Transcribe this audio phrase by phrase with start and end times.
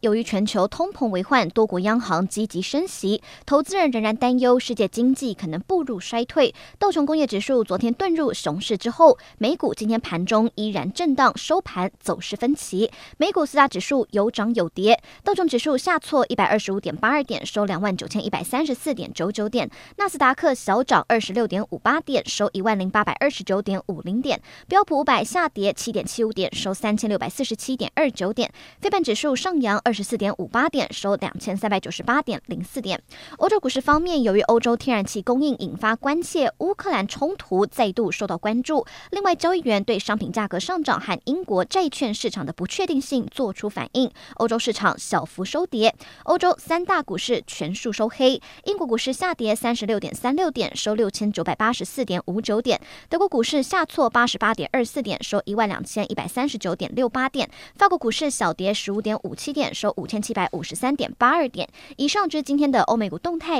[0.00, 6.54] 由于全球通膨为患，多国央行积极升息，投资人仍然担忧世界经济可能步入衰退。
[6.78, 12.90] 道琼工业指数昨天遁入熊市之后，美股今天盘中依然震荡收盘，走势分歧。
[13.16, 24.38] 美股四大指数有涨有跌，道琼指数下挫一百二十五点八二点，收两万九千一百三十四点九九点；纳斯达克小涨二十六点五八点，收一万零八百二十九点五零点；
[24.68, 28.48] 标普五百下跌七点七五点，收三千六百四十七点二九点；
[28.80, 29.78] 费半指数上扬。
[29.88, 33.00] 二十四点五八点，收两千三百九十八点零四点。
[33.38, 38.84] 欧洲股市方面，由于欧洲天然气供应引发关切，乌克兰冲突再度受到关注。
[39.12, 45.94] 另外，交易员对商品价格上涨和英国债券市场的不确定性做出反应，欧洲市场小幅收跌。
[46.24, 52.78] 欧洲三大股市全数收黑，英国股市下跌三十六点三六点，收六千九百八十四点五九点。
[53.08, 57.48] 德国股市下挫八十八点二四点，收一万两千一百三十九点六八点。
[57.74, 59.74] 法国股市小跌十五点五七点。
[59.78, 61.68] 收五千七百五十三点八二点。
[61.96, 63.56] 以上就是今天的欧美股动态。